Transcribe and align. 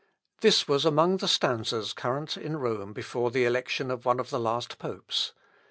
This 0.39 0.67
was 0.67 0.83
among 0.83 1.17
the 1.17 1.27
stanzas 1.27 1.93
current 1.93 2.35
in 2.35 2.57
Rome 2.57 2.91
before 2.91 3.29
the 3.29 3.45
election 3.45 3.91
of 3.91 4.03
one 4.03 4.19
of 4.19 4.31
the 4.31 4.39
last 4.39 4.79
popes. 4.79 5.33